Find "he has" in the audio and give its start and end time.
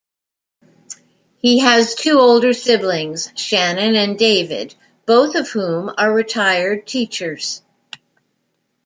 1.37-1.93